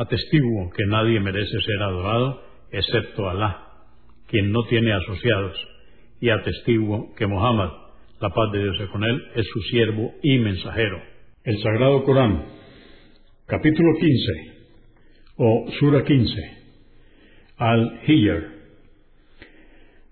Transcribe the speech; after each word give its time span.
Atestiguo 0.00 0.70
que 0.70 0.86
nadie 0.86 1.20
merece 1.20 1.60
ser 1.60 1.82
adorado 1.82 2.42
excepto 2.72 3.28
Alá, 3.28 3.66
quien 4.28 4.50
no 4.50 4.62
tiene 4.64 4.94
asociados, 4.94 5.54
y 6.22 6.30
atestiguo 6.30 7.14
que 7.16 7.26
Muhammad, 7.26 7.68
la 8.18 8.30
paz 8.30 8.50
de 8.50 8.62
Dios 8.62 8.88
con 8.92 9.04
él, 9.04 9.22
es 9.34 9.46
su 9.52 9.60
siervo 9.64 10.14
y 10.22 10.38
mensajero. 10.38 11.02
El 11.44 11.60
Sagrado 11.60 12.02
Corán, 12.04 12.46
capítulo 13.44 13.90
15, 13.98 14.32
o 15.36 15.66
Sura 15.78 16.02
15, 16.02 16.34
Al-Hijr, 17.58 18.48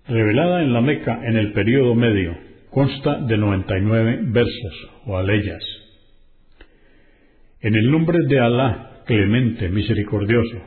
revelada 0.07 0.61
en 0.61 0.71
la 0.71 0.81
Meca 0.81 1.19
en 1.23 1.35
el 1.35 1.51
período 1.53 1.95
medio, 1.95 2.37
consta 2.69 3.21
de 3.21 3.37
99 3.39 4.19
versos 4.25 4.89
o 5.07 5.17
aleyas. 5.17 5.63
En 7.61 7.75
el 7.75 7.89
nombre 7.89 8.19
de 8.27 8.39
Alá, 8.39 8.88
clemente, 9.09 9.69
misericordioso. 9.69 10.61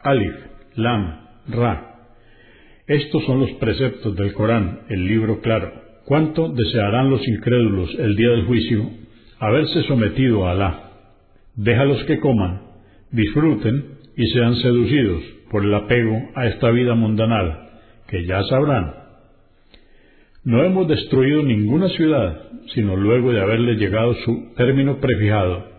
Alif, 0.00 0.32
Lam, 0.76 1.20
Ra. 1.48 2.08
Estos 2.86 3.22
son 3.26 3.40
los 3.40 3.50
preceptos 3.60 4.16
del 4.16 4.32
Corán, 4.32 4.80
el 4.88 5.06
libro 5.06 5.42
claro. 5.42 5.74
¿Cuánto 6.06 6.48
desearán 6.48 7.10
los 7.10 7.20
incrédulos 7.28 7.94
el 7.98 8.16
día 8.16 8.30
del 8.30 8.46
juicio 8.46 8.88
haberse 9.38 9.82
sometido 9.82 10.46
a 10.48 10.52
Alá? 10.52 10.90
Déjalos 11.54 12.02
que 12.04 12.18
coman, 12.18 12.62
disfruten 13.10 13.98
y 14.16 14.28
sean 14.28 14.56
seducidos 14.56 15.22
por 15.50 15.66
el 15.66 15.74
apego 15.74 16.16
a 16.34 16.46
esta 16.46 16.70
vida 16.70 16.94
mundanal, 16.94 17.72
que 18.08 18.24
ya 18.24 18.42
sabrán. 18.44 18.94
No 20.44 20.64
hemos 20.64 20.88
destruido 20.88 21.42
ninguna 21.42 21.90
ciudad, 21.90 22.40
sino 22.74 22.96
luego 22.96 23.32
de 23.32 23.42
haberle 23.42 23.74
llegado 23.74 24.14
su 24.24 24.54
término 24.56 24.96
prefijado 24.96 25.71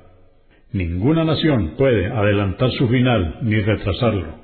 Ninguna 0.73 1.23
nación 1.23 1.75
puede 1.77 2.07
adelantar 2.07 2.71
su 2.71 2.87
final 2.87 3.39
ni 3.43 3.59
retrasarlo. 3.59 4.39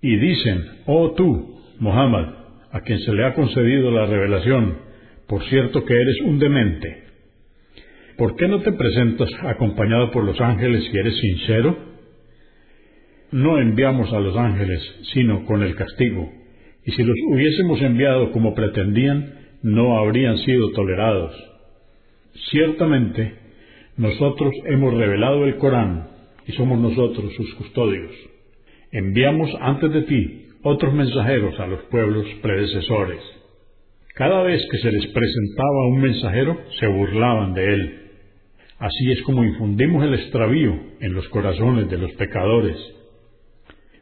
Y 0.00 0.16
dicen, 0.16 0.64
oh 0.86 1.12
tú, 1.12 1.60
Muhammad, 1.78 2.26
a 2.72 2.80
quien 2.80 2.98
se 2.98 3.12
le 3.12 3.24
ha 3.24 3.34
concedido 3.34 3.92
la 3.92 4.04
revelación, 4.06 4.78
por 5.28 5.44
cierto 5.44 5.84
que 5.84 5.94
eres 5.94 6.20
un 6.24 6.40
demente. 6.40 7.04
¿Por 8.18 8.34
qué 8.34 8.48
no 8.48 8.60
te 8.60 8.72
presentas 8.72 9.30
acompañado 9.44 10.10
por 10.10 10.24
los 10.24 10.40
ángeles 10.40 10.84
si 10.90 10.98
eres 10.98 11.16
sincero? 11.18 11.78
No 13.30 13.60
enviamos 13.60 14.12
a 14.12 14.18
los 14.18 14.36
ángeles, 14.36 14.80
sino 15.14 15.44
con 15.44 15.62
el 15.62 15.76
castigo, 15.76 16.30
y 16.84 16.90
si 16.90 17.04
los 17.04 17.16
hubiésemos 17.30 17.80
enviado 17.80 18.32
como 18.32 18.54
pretendían, 18.54 19.34
no 19.62 19.98
habrían 19.98 20.36
sido 20.38 20.72
tolerados. 20.72 21.32
Ciertamente, 22.50 23.41
nosotros 23.96 24.54
hemos 24.66 24.94
revelado 24.94 25.44
el 25.44 25.56
Corán 25.56 26.08
y 26.46 26.52
somos 26.52 26.78
nosotros 26.78 27.32
sus 27.34 27.54
custodios. 27.54 28.10
Enviamos 28.90 29.50
antes 29.60 29.92
de 29.92 30.02
ti 30.02 30.48
otros 30.62 30.94
mensajeros 30.94 31.58
a 31.60 31.66
los 31.66 31.80
pueblos 31.84 32.26
predecesores. 32.40 33.20
Cada 34.14 34.42
vez 34.42 34.62
que 34.70 34.78
se 34.78 34.92
les 34.92 35.06
presentaba 35.06 35.88
un 35.88 36.00
mensajero, 36.00 36.58
se 36.78 36.86
burlaban 36.86 37.54
de 37.54 37.64
él. 37.64 37.98
Así 38.78 39.12
es 39.12 39.22
como 39.22 39.44
infundimos 39.44 40.04
el 40.04 40.14
extravío 40.14 40.74
en 41.00 41.14
los 41.14 41.28
corazones 41.28 41.88
de 41.88 41.98
los 41.98 42.12
pecadores. 42.12 42.76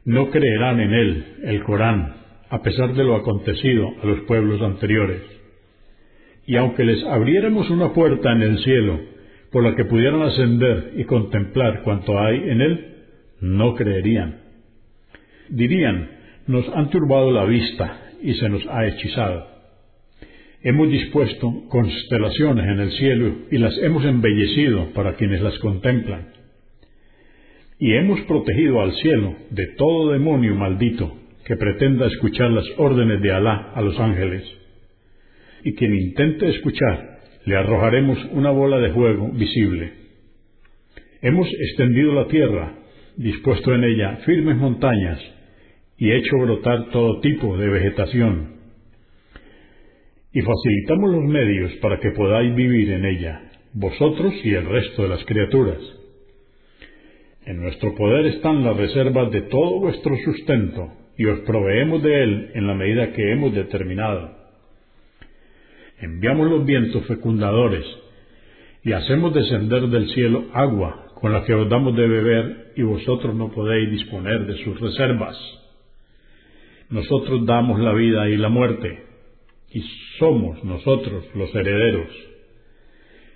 No 0.05 0.31
creerán 0.31 0.81
en 0.81 0.93
él, 0.93 1.25
el 1.45 1.63
Corán, 1.65 2.15
a 2.49 2.63
pesar 2.63 2.95
de 2.95 3.05
lo 3.05 3.17
acontecido 3.17 3.89
a 4.03 4.07
los 4.07 4.21
pueblos 4.21 4.61
anteriores. 4.63 5.23
Y 6.47 6.57
aunque 6.57 6.85
les 6.85 7.05
abriéramos 7.05 7.71
una 7.71 7.93
puerta 7.93 8.33
en 8.33 8.43
el 8.43 8.59
cielo 8.59 9.10
por 9.53 9.65
la 9.65 9.75
que 9.75 9.85
pudieran 9.85 10.23
ascender 10.23 10.93
y 10.97 11.05
contemplar 11.05 11.83
cuanto 11.83 12.19
hay 12.19 12.37
en 12.37 12.61
él, 12.61 12.87
no 13.41 13.75
creerían. 13.75 14.41
Dirían, 15.49 16.11
nos 16.47 16.69
han 16.69 16.91
turbado 16.91 17.33
la 17.33 17.45
vista 17.45 18.13
y 18.23 18.35
se 18.35 18.49
nos 18.49 18.67
ha 18.69 18.87
hechizado. 18.87 19.47
Hemos 20.63 20.91
dispuesto 20.91 21.65
constelaciones 21.69 22.67
en 22.67 22.81
el 22.81 22.93
cielo 22.93 23.35
y 23.51 23.59
las 23.59 23.77
hemos 23.79 24.05
embellecido 24.05 24.93
para 24.93 25.15
quienes 25.15 25.41
las 25.41 25.59
contemplan. 25.59 26.29
Y 27.79 27.95
hemos 27.95 28.21
protegido 28.23 28.83
al 28.83 28.93
cielo 28.93 29.35
de 29.51 29.69
todo 29.79 30.13
demonio 30.13 30.55
maldito 30.55 31.17
que 31.47 31.57
pretenda 31.57 32.07
escuchar 32.07 32.51
las 32.51 32.67
órdenes 32.77 33.23
de 33.23 33.33
Alá 33.33 33.73
a 33.75 33.81
los 33.81 33.99
ángeles. 33.99 34.45
Y 35.65 35.73
quien 35.73 35.95
intente 35.95 36.49
escuchar 36.51 37.20
le 37.51 37.57
arrojaremos 37.57 38.17
una 38.31 38.51
bola 38.51 38.79
de 38.79 38.93
fuego 38.93 39.29
visible. 39.33 39.93
Hemos 41.21 41.49
extendido 41.49 42.13
la 42.13 42.29
tierra, 42.29 42.75
dispuesto 43.17 43.75
en 43.75 43.83
ella 43.83 44.19
firmes 44.25 44.57
montañas 44.57 45.21
y 45.99 46.13
hecho 46.13 46.39
brotar 46.39 46.91
todo 46.91 47.21
tipo 47.21 47.59
de 47.59 47.69
vegetación. 47.69 48.55
Y 50.33 50.43
facilitamos 50.43 51.11
los 51.11 51.25
medios 51.25 51.73
para 51.83 51.99
que 51.99 52.13
podáis 52.13 52.55
vivir 52.55 52.93
en 52.93 53.05
ella, 53.05 53.51
vosotros 53.75 54.33
y 54.45 54.55
el 54.55 54.67
resto 54.67 55.03
de 55.03 55.09
las 55.09 55.25
criaturas. 55.25 55.81
En 57.47 57.61
nuestro 57.61 57.97
poder 57.97 58.27
están 58.27 58.63
las 58.63 58.77
reservas 58.77 59.33
de 59.33 59.43
todo 59.43 59.81
vuestro 59.81 60.15
sustento, 60.25 60.89
y 61.19 61.27
os 61.27 61.41
proveemos 61.41 62.01
de 62.01 62.23
él 62.23 62.51
en 62.55 62.69
la 62.69 62.75
medida 62.75 63.13
que 63.13 63.33
hemos 63.33 63.53
determinado 63.53 64.40
enviamos 66.01 66.51
los 66.51 66.65
vientos 66.65 67.07
fecundadores 67.07 67.85
y 68.83 68.93
hacemos 68.93 69.35
descender 69.35 69.89
del 69.89 70.09
cielo 70.11 70.47
agua 70.53 71.07
con 71.15 71.33
la 71.33 71.45
que 71.45 71.55
os 71.55 71.69
damos 71.69 71.95
de 71.97 72.09
beber 72.09 72.73
y 72.77 72.83
vosotros 72.83 73.35
no 73.35 73.51
podéis 73.53 73.91
disponer 73.91 74.47
de 74.47 74.65
sus 74.65 74.81
reservas. 74.81 75.37
Nosotros 76.89 77.45
damos 77.45 77.79
la 77.79 77.93
vida 77.93 78.29
y 78.29 78.37
la 78.37 78.49
muerte 78.49 79.05
y 79.71 79.83
somos 80.19 80.65
nosotros 80.65 81.25
los 81.35 81.55
herederos. 81.55 82.11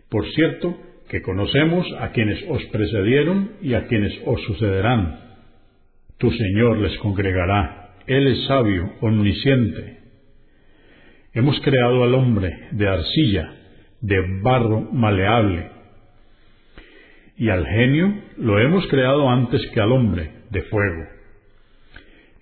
Por 0.08 0.26
cierto, 0.30 0.76
que 1.08 1.22
conocemos 1.22 1.86
a 2.00 2.10
quienes 2.10 2.42
os 2.48 2.64
precedieron 2.66 3.52
y 3.62 3.74
a 3.74 3.86
quienes 3.86 4.12
os 4.24 4.40
sucederán. 4.42 5.20
Tu 6.18 6.30
Señor 6.30 6.78
les 6.78 6.96
congregará. 6.98 7.96
Él 8.06 8.26
es 8.28 8.46
sabio, 8.46 8.92
omnisciente, 9.00 9.98
Hemos 11.34 11.60
creado 11.60 12.04
al 12.04 12.14
hombre 12.14 12.68
de 12.70 12.88
arcilla, 12.88 13.52
de 14.00 14.40
barro 14.42 14.82
maleable, 14.92 15.70
y 17.36 17.48
al 17.48 17.66
genio 17.66 18.14
lo 18.38 18.60
hemos 18.60 18.86
creado 18.86 19.28
antes 19.28 19.60
que 19.72 19.80
al 19.80 19.90
hombre, 19.90 20.30
de 20.50 20.62
fuego. 20.62 21.04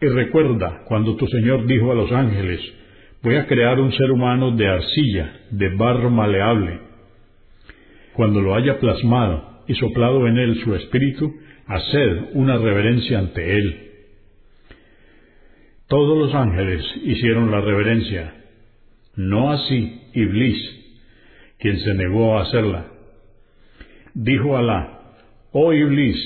Y 0.00 0.06
recuerda 0.08 0.82
cuando 0.86 1.16
tu 1.16 1.26
Señor 1.26 1.66
dijo 1.66 1.90
a 1.90 1.94
los 1.94 2.12
ángeles, 2.12 2.60
voy 3.22 3.36
a 3.36 3.46
crear 3.46 3.80
un 3.80 3.92
ser 3.92 4.10
humano 4.10 4.50
de 4.50 4.68
arcilla, 4.68 5.32
de 5.50 5.74
barro 5.76 6.10
maleable. 6.10 6.80
Cuando 8.12 8.42
lo 8.42 8.54
haya 8.54 8.78
plasmado 8.78 9.62
y 9.66 9.74
soplado 9.74 10.26
en 10.26 10.36
él 10.36 10.60
su 10.62 10.74
espíritu, 10.74 11.32
haced 11.66 12.34
una 12.34 12.58
reverencia 12.58 13.20
ante 13.20 13.56
él. 13.56 13.90
Todos 15.88 16.18
los 16.18 16.34
ángeles 16.34 16.84
hicieron 17.04 17.50
la 17.50 17.60
reverencia, 17.60 18.34
no 19.16 19.52
así 19.52 20.00
Iblis, 20.14 20.58
quien 21.58 21.78
se 21.78 21.94
negó 21.94 22.38
a 22.38 22.42
hacerla. 22.42 22.86
Dijo 24.14 24.56
Alá, 24.56 25.00
oh 25.52 25.72
Iblis, 25.72 26.16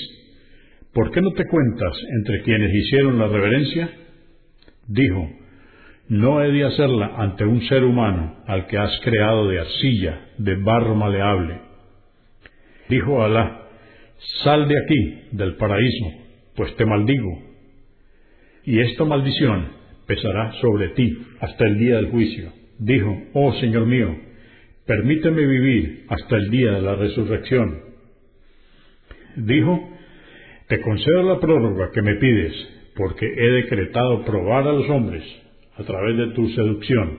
¿por 0.92 1.10
qué 1.10 1.20
no 1.20 1.32
te 1.32 1.46
cuentas 1.46 1.96
entre 2.18 2.42
quienes 2.42 2.74
hicieron 2.74 3.18
la 3.18 3.28
reverencia? 3.28 3.90
Dijo, 4.88 5.28
no 6.08 6.42
he 6.42 6.52
de 6.52 6.64
hacerla 6.64 7.14
ante 7.16 7.44
un 7.44 7.60
ser 7.62 7.84
humano 7.84 8.36
al 8.46 8.66
que 8.66 8.78
has 8.78 8.92
creado 9.02 9.48
de 9.48 9.60
arcilla, 9.60 10.20
de 10.38 10.54
barro 10.54 10.94
maleable. 10.94 11.60
Dijo 12.88 13.22
Alá, 13.22 13.62
sal 14.44 14.68
de 14.68 14.74
aquí, 14.78 15.28
del 15.32 15.56
paraíso, 15.56 16.06
pues 16.54 16.74
te 16.76 16.86
maldigo. 16.86 17.42
Y 18.64 18.80
esta 18.80 19.04
maldición 19.04 19.72
pesará 20.06 20.52
sobre 20.60 20.90
ti 20.90 21.18
hasta 21.40 21.66
el 21.66 21.78
día 21.78 21.96
del 21.96 22.10
juicio. 22.10 22.52
Dijo, 22.78 23.22
oh 23.32 23.52
Señor 23.54 23.86
mío, 23.86 24.14
permíteme 24.86 25.46
vivir 25.46 26.04
hasta 26.08 26.36
el 26.36 26.50
día 26.50 26.72
de 26.72 26.82
la 26.82 26.94
resurrección. 26.96 27.80
Dijo, 29.36 29.90
te 30.68 30.80
concedo 30.80 31.22
la 31.22 31.40
prórroga 31.40 31.90
que 31.92 32.02
me 32.02 32.16
pides, 32.16 32.52
porque 32.96 33.26
he 33.26 33.50
decretado 33.62 34.24
probar 34.24 34.66
a 34.66 34.72
los 34.72 34.88
hombres 34.90 35.24
a 35.76 35.84
través 35.84 36.16
de 36.16 36.28
tu 36.28 36.48
seducción, 36.50 37.18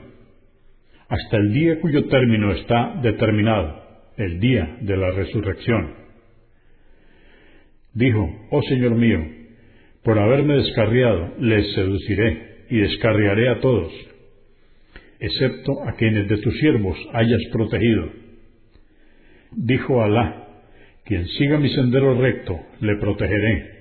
hasta 1.08 1.38
el 1.38 1.54
día 1.54 1.80
cuyo 1.80 2.06
término 2.06 2.52
está 2.52 3.00
determinado, 3.02 3.84
el 4.18 4.40
día 4.40 4.78
de 4.82 4.98
la 4.98 5.12
resurrección. 5.12 5.94
Dijo, 7.94 8.30
oh 8.52 8.62
Señor 8.64 8.96
mío, 8.96 9.26
por 10.04 10.20
haberme 10.20 10.56
descarriado, 10.56 11.36
les 11.40 11.74
seduciré 11.74 12.66
y 12.70 12.78
descarriaré 12.78 13.50
a 13.50 13.60
todos, 13.60 13.92
excepto 15.20 15.84
a 15.88 15.94
quienes 15.94 16.28
de 16.28 16.38
tus 16.38 16.58
siervos 16.60 16.98
hayas 17.14 17.42
protegido. 17.52 18.10
Dijo 19.52 20.02
Alá, 20.02 20.48
quien 21.06 21.28
siga 21.28 21.58
mi 21.58 21.70
sendero 21.70 22.20
recto, 22.20 22.60
le 22.82 22.98
protegeré. 22.98 23.78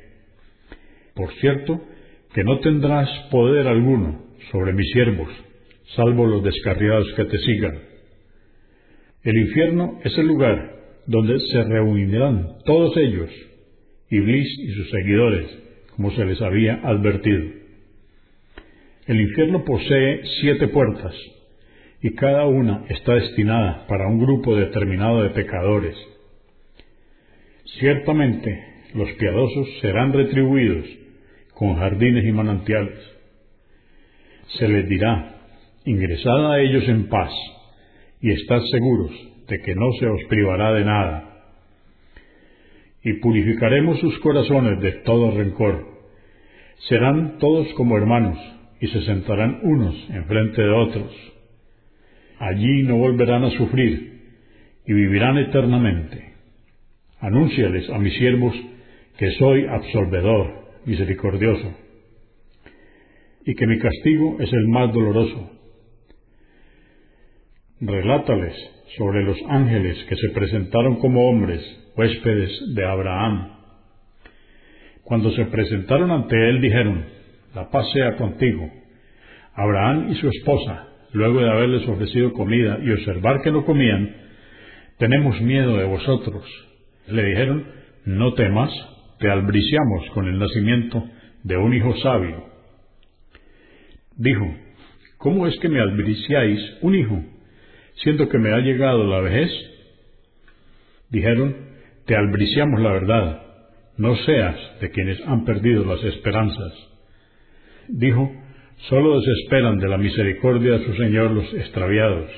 Por 1.14 1.32
cierto, 1.34 1.80
que 2.34 2.44
no 2.44 2.60
tendrás 2.60 3.08
poder 3.30 3.66
alguno 3.66 4.22
sobre 4.52 4.72
mis 4.72 4.90
siervos, 4.92 5.28
salvo 5.96 6.26
los 6.26 6.44
descarriados 6.44 7.12
que 7.14 7.24
te 7.24 7.38
sigan. 7.38 7.78
El 9.22 9.38
infierno 9.38 9.98
es 10.04 10.16
el 10.18 10.26
lugar 10.26 10.76
donde 11.06 11.40
se 11.40 11.62
reunirán 11.64 12.58
todos 12.64 12.96
ellos, 12.96 13.30
Iblis 14.10 14.58
y 14.60 14.72
sus 14.72 14.90
seguidores, 14.90 15.46
como 15.96 16.12
se 16.12 16.24
les 16.24 16.40
había 16.40 16.74
advertido. 16.84 17.65
El 19.06 19.20
infierno 19.20 19.64
posee 19.64 20.20
siete 20.40 20.66
puertas, 20.66 21.14
y 22.02 22.14
cada 22.16 22.44
una 22.46 22.86
está 22.88 23.14
destinada 23.14 23.86
para 23.86 24.08
un 24.08 24.18
grupo 24.18 24.56
determinado 24.56 25.22
de 25.22 25.30
pecadores. 25.30 25.96
Ciertamente 27.78 28.64
los 28.94 29.08
piadosos 29.12 29.68
serán 29.80 30.12
retribuidos 30.12 30.86
con 31.54 31.76
jardines 31.76 32.24
y 32.24 32.32
manantiales. 32.32 32.98
Se 34.58 34.66
les 34.66 34.88
dirá, 34.88 35.36
ingresad 35.84 36.52
a 36.52 36.60
ellos 36.60 36.88
en 36.88 37.08
paz 37.08 37.32
y 38.20 38.32
estad 38.32 38.60
seguros 38.72 39.12
de 39.46 39.60
que 39.60 39.74
no 39.76 39.92
se 40.00 40.06
os 40.06 40.20
privará 40.28 40.72
de 40.72 40.84
nada. 40.84 41.44
Y 43.04 43.12
purificaremos 43.20 44.00
sus 44.00 44.18
corazones 44.18 44.80
de 44.80 44.92
todo 45.04 45.30
rencor. 45.30 45.86
Serán 46.88 47.38
todos 47.38 47.72
como 47.74 47.96
hermanos 47.96 48.55
y 48.80 48.86
se 48.88 49.02
sentarán 49.02 49.60
unos 49.62 49.94
enfrente 50.10 50.62
de 50.62 50.70
otros. 50.70 51.12
Allí 52.38 52.82
no 52.82 52.96
volverán 52.98 53.44
a 53.44 53.50
sufrir 53.50 54.20
y 54.86 54.92
vivirán 54.92 55.38
eternamente. 55.38 56.34
Anúnciales 57.20 57.88
a 57.90 57.98
mis 57.98 58.14
siervos 58.14 58.54
que 59.16 59.30
soy 59.32 59.66
absolvedor, 59.66 60.66
misericordioso, 60.84 61.74
y 63.46 63.54
que 63.54 63.66
mi 63.66 63.78
castigo 63.78 64.36
es 64.40 64.52
el 64.52 64.68
más 64.68 64.92
doloroso. 64.92 65.50
Relátales 67.80 68.54
sobre 68.98 69.24
los 69.24 69.38
ángeles 69.48 70.04
que 70.08 70.16
se 70.16 70.28
presentaron 70.30 70.96
como 70.96 71.28
hombres, 71.28 71.62
huéspedes 71.96 72.74
de 72.74 72.84
Abraham. 72.84 73.52
Cuando 75.04 75.30
se 75.32 75.44
presentaron 75.46 76.10
ante 76.10 76.36
él 76.48 76.60
dijeron, 76.60 77.15
la 77.56 77.70
paz 77.70 77.86
sea 77.94 78.16
contigo. 78.16 78.70
Abraham 79.54 80.10
y 80.10 80.14
su 80.16 80.28
esposa, 80.28 80.88
luego 81.12 81.40
de 81.40 81.50
haberles 81.50 81.88
ofrecido 81.88 82.34
comida 82.34 82.78
y 82.82 82.90
observar 82.90 83.40
que 83.40 83.50
no 83.50 83.64
comían, 83.64 84.14
tenemos 84.98 85.40
miedo 85.40 85.78
de 85.78 85.84
vosotros 85.84 86.44
le 87.08 87.24
dijeron, 87.24 87.66
no 88.04 88.34
temas, 88.34 88.70
te 89.18 89.30
albriciamos 89.30 90.10
con 90.12 90.26
el 90.26 90.38
nacimiento 90.38 91.08
de 91.44 91.56
un 91.56 91.72
hijo 91.72 91.96
sabio. 92.02 92.44
Dijo, 94.16 94.54
¿cómo 95.16 95.46
es 95.46 95.58
que 95.60 95.68
me 95.68 95.80
albriciáis 95.80 96.60
un 96.82 96.94
hijo, 96.94 97.22
siendo 98.02 98.28
que 98.28 98.38
me 98.38 98.52
ha 98.52 98.58
llegado 98.58 99.06
la 99.06 99.20
vejez? 99.20 99.50
Dijeron, 101.10 101.56
te 102.04 102.16
albriciamos 102.16 102.80
la 102.80 102.92
verdad, 102.92 103.42
no 103.96 104.14
seas 104.16 104.56
de 104.80 104.90
quienes 104.90 105.20
han 105.26 105.44
perdido 105.44 105.84
las 105.84 106.02
esperanzas. 106.04 106.95
Dijo, 107.88 108.30
solo 108.88 109.20
desesperan 109.20 109.78
de 109.78 109.88
la 109.88 109.98
misericordia 109.98 110.78
de 110.78 110.84
su 110.86 110.94
Señor 110.94 111.30
los 111.30 111.52
extraviados. 111.54 112.30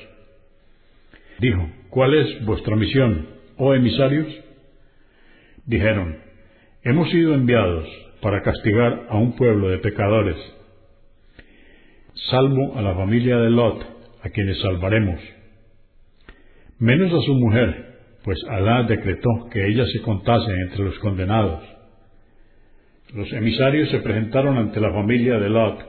Dijo, 1.39 1.69
¿cuál 1.89 2.13
es 2.13 2.45
vuestra 2.45 2.75
misión, 2.75 3.27
oh 3.57 3.73
emisarios? 3.73 4.27
dijeron, 5.69 6.17
hemos 6.83 7.11
sido 7.11 7.35
enviados 7.35 7.87
para 8.21 8.41
castigar 8.41 9.05
a 9.09 9.17
un 9.17 9.35
pueblo 9.35 9.69
de 9.69 9.77
pecadores, 9.77 10.35
salvo 12.29 12.75
a 12.75 12.81
la 12.81 12.95
familia 12.95 13.37
de 13.37 13.51
Lot, 13.51 13.85
a 14.23 14.29
quienes 14.29 14.59
salvaremos, 14.61 15.21
menos 16.79 17.13
a 17.13 17.23
su 17.23 17.33
mujer, 17.35 17.89
pues 18.23 18.43
Alá 18.49 18.83
decretó 18.83 19.29
que 19.51 19.67
ella 19.67 19.85
se 19.85 20.01
contase 20.01 20.51
entre 20.51 20.85
los 20.85 20.97
condenados. 20.99 21.63
Los 23.13 23.31
emisarios 23.33 23.89
se 23.89 23.99
presentaron 23.99 24.57
ante 24.57 24.79
la 24.79 24.93
familia 24.93 25.39
de 25.39 25.49
Lot. 25.49 25.79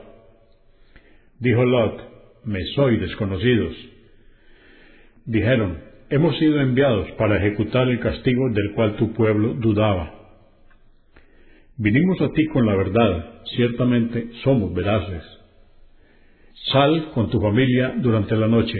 Dijo 1.39 1.63
Lot, 1.63 2.01
me 2.45 2.63
soy 2.75 2.97
desconocidos. 2.97 3.75
Dijeron, 5.25 5.79
hemos 6.09 6.37
sido 6.39 6.59
enviados 6.59 7.11
para 7.11 7.37
ejecutar 7.37 7.87
el 7.89 7.99
castigo 7.99 8.49
del 8.49 8.73
cual 8.73 8.95
tu 8.95 9.13
pueblo 9.13 9.53
dudaba. 9.53 10.13
Vinimos 11.77 12.19
a 12.21 12.31
ti 12.31 12.47
con 12.47 12.65
la 12.65 12.75
verdad, 12.75 13.41
ciertamente 13.55 14.29
somos 14.43 14.73
veraces. 14.73 15.23
Sal 16.71 17.11
con 17.13 17.29
tu 17.29 17.39
familia 17.39 17.93
durante 17.97 18.35
la 18.35 18.47
noche, 18.47 18.77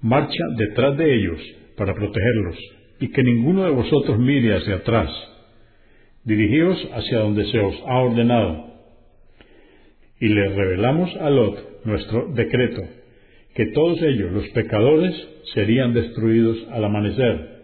marcha 0.00 0.44
detrás 0.56 0.96
de 0.96 1.14
ellos 1.14 1.40
para 1.76 1.94
protegerlos, 1.94 2.56
y 3.00 3.08
que 3.08 3.22
ninguno 3.22 3.64
de 3.64 3.70
vosotros 3.70 4.18
mire 4.18 4.56
hacia 4.56 4.76
atrás. 4.76 5.10
Dirigíos 6.28 6.76
hacia 6.92 7.20
donde 7.20 7.46
se 7.46 7.58
os 7.58 7.74
ha 7.86 8.00
ordenado. 8.00 8.66
Y 10.20 10.28
le 10.28 10.48
revelamos 10.50 11.16
a 11.16 11.30
Lot 11.30 11.86
nuestro 11.86 12.28
decreto, 12.34 12.82
que 13.54 13.64
todos 13.72 14.02
ellos, 14.02 14.32
los 14.32 14.46
pecadores, 14.48 15.14
serían 15.54 15.94
destruidos 15.94 16.58
al 16.70 16.84
amanecer. 16.84 17.62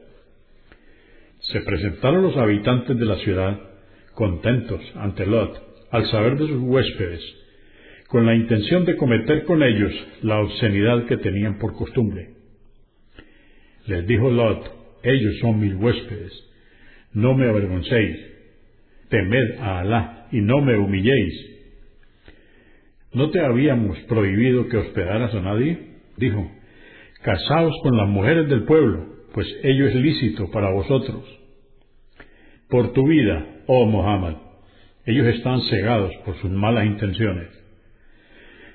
Se 1.40 1.60
presentaron 1.60 2.22
los 2.22 2.38
habitantes 2.38 2.98
de 2.98 3.04
la 3.04 3.16
ciudad, 3.16 3.60
contentos 4.14 4.80
ante 4.94 5.26
Lot, 5.26 5.60
al 5.90 6.06
saber 6.06 6.38
de 6.38 6.46
sus 6.46 6.62
huéspedes, 6.62 7.20
con 8.08 8.24
la 8.24 8.34
intención 8.34 8.86
de 8.86 8.96
cometer 8.96 9.44
con 9.44 9.62
ellos 9.62 9.92
la 10.22 10.40
obscenidad 10.40 11.04
que 11.04 11.18
tenían 11.18 11.58
por 11.58 11.74
costumbre. 11.76 12.30
Les 13.88 14.06
dijo 14.06 14.30
Lot, 14.30 14.70
ellos 15.02 15.38
son 15.42 15.60
mis 15.60 15.74
huéspedes, 15.74 16.32
no 17.12 17.34
me 17.34 17.46
avergoncéis, 17.46 18.33
temed 19.14 19.60
a 19.60 19.80
Alá 19.80 20.26
y 20.32 20.40
no 20.40 20.60
me 20.60 20.76
humilléis. 20.76 21.34
¿No 23.12 23.30
te 23.30 23.40
habíamos 23.40 23.96
prohibido 24.08 24.68
que 24.68 24.76
hospedaras 24.76 25.32
a 25.34 25.40
nadie? 25.40 25.78
Dijo, 26.16 26.50
casaos 27.22 27.74
con 27.82 27.96
las 27.96 28.08
mujeres 28.08 28.48
del 28.48 28.64
pueblo, 28.64 29.06
pues 29.32 29.46
ello 29.62 29.86
es 29.86 29.94
lícito 29.94 30.50
para 30.50 30.72
vosotros. 30.72 31.24
Por 32.68 32.92
tu 32.92 33.06
vida, 33.06 33.46
oh 33.66 33.86
Muhammad, 33.86 34.34
ellos 35.06 35.26
están 35.28 35.60
cegados 35.70 36.12
por 36.24 36.36
sus 36.38 36.50
malas 36.50 36.86
intenciones. 36.86 37.48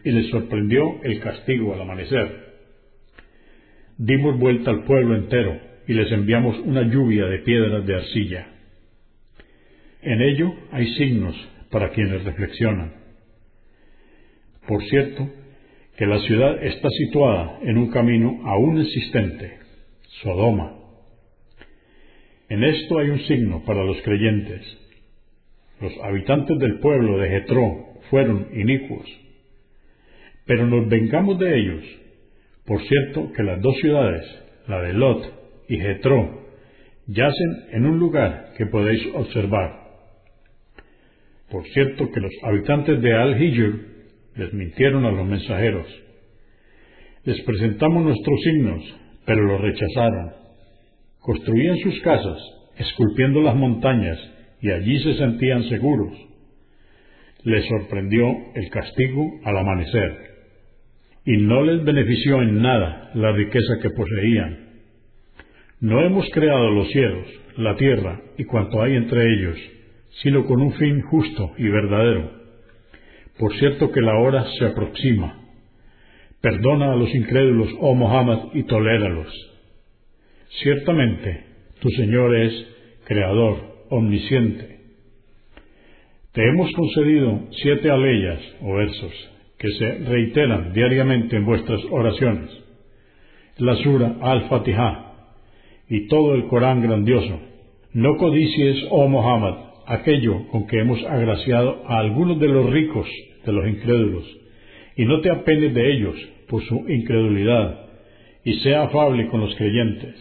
Y 0.05 0.11
les 0.11 0.29
sorprendió 0.29 1.03
el 1.03 1.19
castigo 1.19 1.73
al 1.73 1.81
amanecer. 1.81 2.49
Dimos 3.97 4.39
vuelta 4.39 4.71
al 4.71 4.85
pueblo 4.85 5.15
entero 5.15 5.59
y 5.85 5.93
les 5.93 6.09
enviamos 6.13 6.57
una 6.59 6.83
lluvia 6.83 7.25
de 7.25 7.39
piedras 7.39 7.85
de 7.85 7.95
arcilla. 7.95 8.58
En 10.01 10.21
ello 10.21 10.53
hay 10.71 10.87
signos 10.95 11.35
para 11.71 11.89
quienes 11.91 12.23
reflexionan. 12.23 12.93
Por 14.67 14.83
cierto, 14.85 15.29
que 15.97 16.05
la 16.05 16.19
ciudad 16.19 16.63
está 16.63 16.89
situada 16.89 17.59
en 17.63 17.77
un 17.77 17.91
camino 17.91 18.39
aún 18.45 18.79
existente, 18.79 19.59
Sodoma. 20.21 20.75
En 22.47 22.63
esto 22.63 22.99
hay 22.99 23.09
un 23.09 23.19
signo 23.21 23.63
para 23.65 23.83
los 23.83 24.01
creyentes. 24.01 24.61
los 25.81 25.93
habitantes 26.03 26.57
del 26.59 26.79
pueblo 26.79 27.17
de 27.19 27.29
Jetró 27.29 27.99
fueron 28.09 28.47
inicuos. 28.53 29.07
Pero 30.45 30.67
nos 30.67 30.89
vengamos 30.89 31.39
de 31.39 31.57
ellos. 31.57 31.83
Por 32.65 32.81
cierto 32.81 33.31
que 33.33 33.43
las 33.43 33.61
dos 33.61 33.77
ciudades, 33.79 34.25
la 34.67 34.81
de 34.81 34.93
Lot 34.93 35.65
y 35.69 35.77
Jetró, 35.77 36.47
yacen 37.07 37.65
en 37.71 37.85
un 37.85 37.97
lugar 37.97 38.53
que 38.57 38.65
podéis 38.65 39.05
observar. 39.13 39.88
Por 41.51 41.65
cierto 41.69 42.11
que 42.11 42.19
los 42.19 42.31
habitantes 42.43 43.01
de 43.01 43.13
Al-Hijr 43.13 43.73
desmintieron 44.35 45.05
a 45.05 45.11
los 45.11 45.25
mensajeros. 45.27 45.87
Les 47.25 47.41
presentamos 47.41 48.03
nuestros 48.03 48.41
signos, 48.41 48.83
pero 49.25 49.43
los 49.43 49.61
rechazaron. 49.61 50.31
Construían 51.19 51.77
sus 51.79 51.99
casas, 52.01 52.37
esculpiendo 52.77 53.41
las 53.41 53.55
montañas, 53.55 54.17
y 54.61 54.71
allí 54.71 54.99
se 54.99 55.15
sentían 55.15 55.63
seguros. 55.63 56.13
Les 57.43 57.65
sorprendió 57.65 58.25
el 58.55 58.69
castigo 58.69 59.25
al 59.43 59.57
amanecer, 59.57 60.17
y 61.25 61.37
no 61.37 61.63
les 61.63 61.83
benefició 61.83 62.41
en 62.41 62.61
nada 62.61 63.11
la 63.15 63.31
riqueza 63.31 63.79
que 63.81 63.89
poseían. 63.89 64.69
No 65.81 66.01
hemos 66.01 66.29
creado 66.31 66.71
los 66.71 66.89
cielos, 66.91 67.27
la 67.57 67.75
tierra 67.75 68.21
y 68.37 68.43
cuanto 68.45 68.81
hay 68.81 68.95
entre 68.95 69.21
ellos, 69.33 69.57
sino 70.21 70.45
con 70.45 70.61
un 70.61 70.73
fin 70.73 71.01
justo 71.01 71.53
y 71.57 71.67
verdadero. 71.69 72.31
Por 73.37 73.55
cierto 73.57 73.91
que 73.91 74.01
la 74.01 74.17
hora 74.17 74.45
se 74.57 74.65
aproxima. 74.65 75.37
Perdona 76.41 76.93
a 76.93 76.95
los 76.95 77.13
incrédulos, 77.13 77.69
oh 77.79 77.95
Mohammed, 77.95 78.53
y 78.53 78.63
toléralos. 78.63 79.33
Ciertamente, 80.61 81.45
tu 81.79 81.89
Señor 81.89 82.35
es 82.35 82.67
creador, 83.05 83.85
omnisciente. 83.89 84.79
Te 86.33 86.47
hemos 86.47 86.71
concedido 86.73 87.47
siete 87.51 87.89
aleyas 87.89 88.39
o 88.61 88.73
versos 88.75 89.13
que 89.57 89.69
se 89.69 89.97
reiteran 90.05 90.73
diariamente 90.73 91.35
en 91.35 91.45
vuestras 91.45 91.81
oraciones. 91.91 92.49
La 93.57 93.75
sura 93.77 94.15
al-Fatiha 94.21 95.13
y 95.89 96.07
todo 96.07 96.35
el 96.35 96.47
Corán 96.47 96.81
grandioso. 96.81 97.39
No 97.93 98.15
codicies, 98.17 98.85
oh 98.89 99.07
Mohammed, 99.07 99.68
aquello 99.89 100.47
con 100.51 100.67
que 100.67 100.79
hemos 100.79 101.03
agraciado 101.05 101.83
a 101.87 101.99
algunos 101.99 102.39
de 102.39 102.47
los 102.47 102.69
ricos 102.69 103.07
de 103.45 103.51
los 103.51 103.67
incrédulos, 103.67 104.23
y 104.95 105.05
no 105.05 105.19
te 105.21 105.31
apenes 105.31 105.73
de 105.73 105.91
ellos 105.93 106.15
por 106.47 106.63
su 106.63 106.85
incredulidad, 106.87 107.87
y 108.43 108.53
sea 108.59 108.83
afable 108.83 109.27
con 109.29 109.41
los 109.41 109.55
creyentes. 109.55 110.15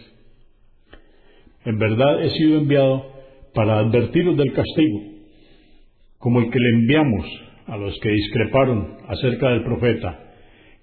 En 1.65 1.77
verdad 1.77 2.23
he 2.23 2.31
sido 2.31 2.57
enviado 2.57 3.11
para 3.53 3.79
advertiros 3.79 4.37
del 4.37 4.53
castigo, 4.53 5.01
como 6.17 6.39
el 6.39 6.49
que 6.49 6.59
le 6.59 6.69
enviamos 6.69 7.25
a 7.67 7.77
los 7.77 7.97
que 7.99 8.09
discreparon 8.09 8.97
acerca 9.07 9.49
del 9.49 9.63
profeta, 9.63 10.19